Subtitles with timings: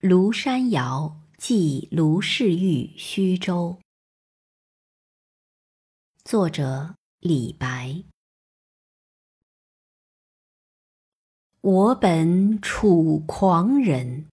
[0.00, 3.76] 庐山谣寄卢氏玉虚州。
[6.24, 8.02] 作者李白。
[11.60, 14.24] 我本楚狂人，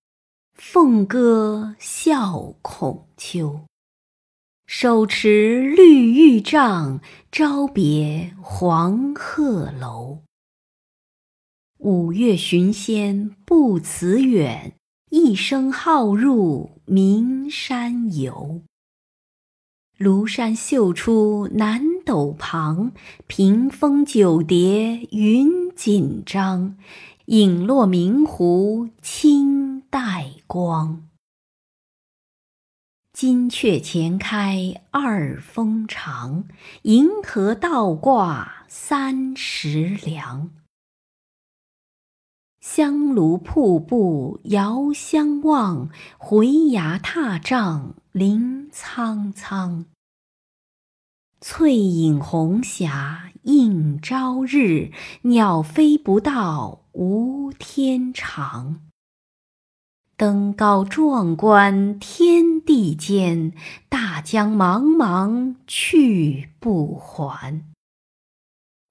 [0.53, 3.65] 凤歌笑孔丘。
[4.67, 10.23] 手持绿玉杖，朝别黄鹤楼。
[11.79, 14.73] 五岳寻仙不辞远。
[15.09, 18.61] 一声号入名山游。
[19.97, 22.91] 庐山秀出南斗旁，
[23.25, 26.77] 屏风九叠云锦张。
[27.27, 31.09] 影落明湖青黛光。
[33.11, 36.47] 金阙前开二峰长，
[36.83, 40.51] 银河倒挂三石梁。
[42.77, 49.87] 香炉瀑布遥相望，回崖踏嶂林苍苍。
[51.41, 54.91] 翠影红霞映朝日，
[55.23, 58.81] 鸟飞不到无天长。
[60.15, 63.53] 登高壮观天地间，
[63.89, 67.65] 大江茫茫去不还。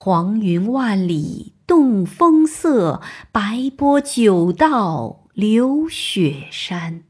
[0.00, 7.04] 黄云万里动风色，白波九道流雪山。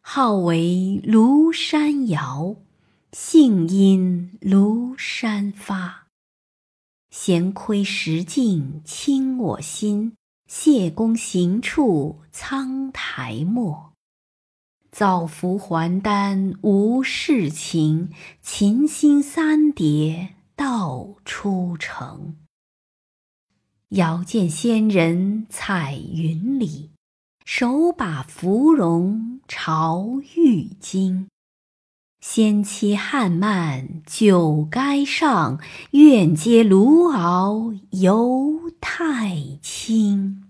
[0.00, 2.56] 号为庐山谣，
[3.12, 6.06] 兴因庐山发。
[7.10, 10.14] 闲窥石镜清我心，
[10.46, 13.92] 谢公行处苍苔没。
[14.90, 18.08] 早服还丹无世情，
[18.40, 20.36] 琴心三叠。
[20.56, 22.36] 道初成，
[23.90, 26.90] 遥见仙人彩云里，
[27.44, 31.26] 手把芙蓉朝玉京。
[32.20, 35.58] 仙妻汉漫酒该上，
[35.90, 40.49] 愿接卢敖游太清。